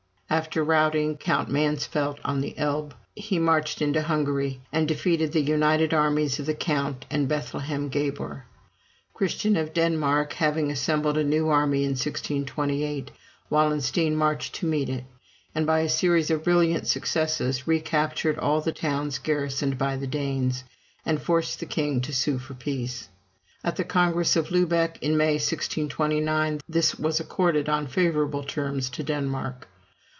[0.33, 5.93] After routing Count Mansfeldt on the Elbe, he marched into Hungary, and defeated the united
[5.93, 8.45] armies of the count and Bethlem Gabor.
[9.13, 13.11] Christian of Denmark having assembled a new army in 1628,
[13.49, 15.03] Wallenstein marched to meet it;
[15.53, 20.63] and, by a series of brilliant successes, recaptured all the towns garrisoned by the Danes,
[21.05, 23.09] and forced the king to sue for peace.
[23.65, 29.03] At the Congress of Lubeck, in May, 1629, this was accorded on favorable terms to
[29.03, 29.67] Denmark.